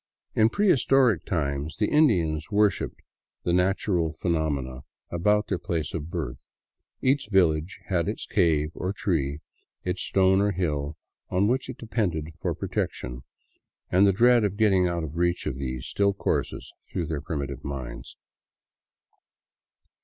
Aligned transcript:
In 0.33 0.49
prehistoric 0.49 1.25
times 1.25 1.77
the 1.77 1.85
Indians 1.85 2.49
worshipped 2.49 2.99
the 3.43 3.53
natural 3.53 4.11
phenomena 4.11 4.79
about 5.11 5.45
their 5.47 5.59
place 5.59 5.93
of 5.93 6.09
birth; 6.09 6.49
each 7.03 7.29
village 7.29 7.79
had 7.85 8.07
its 8.09 8.25
cave 8.25 8.71
or 8.73 8.93
tree, 8.93 9.41
its 9.83 10.01
stone 10.01 10.41
or 10.41 10.53
hill, 10.53 10.97
on 11.29 11.47
which 11.47 11.69
it 11.69 11.77
depended 11.77 12.29
for 12.41 12.55
protection; 12.55 13.21
and 13.91 14.07
the 14.07 14.11
dread 14.11 14.43
of 14.43 14.57
getting 14.57 14.87
out 14.87 15.03
of 15.03 15.17
reach 15.17 15.45
of 15.45 15.55
these 15.57 15.85
still 15.85 16.13
courses 16.15 16.73
through 16.91 17.05
their 17.05 17.21
primi 17.21 17.45
tive 17.45 17.63
minds. 17.63 18.17